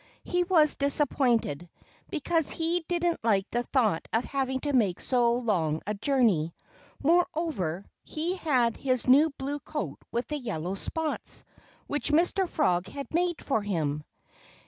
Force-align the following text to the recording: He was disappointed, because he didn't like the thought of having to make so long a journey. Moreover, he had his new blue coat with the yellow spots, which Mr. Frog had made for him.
He 0.23 0.43
was 0.43 0.77
disappointed, 0.77 1.69
because 2.09 2.49
he 2.49 2.83
didn't 2.87 3.23
like 3.23 3.47
the 3.51 3.61
thought 3.61 4.07
of 4.11 4.25
having 4.25 4.59
to 4.61 4.73
make 4.73 4.99
so 4.99 5.33
long 5.35 5.83
a 5.85 5.93
journey. 5.93 6.55
Moreover, 7.03 7.85
he 8.03 8.35
had 8.37 8.77
his 8.77 9.05
new 9.07 9.29
blue 9.37 9.59
coat 9.59 9.99
with 10.11 10.25
the 10.27 10.39
yellow 10.39 10.73
spots, 10.73 11.43
which 11.85 12.11
Mr. 12.11 12.49
Frog 12.49 12.87
had 12.87 13.13
made 13.13 13.45
for 13.45 13.61
him. 13.61 14.03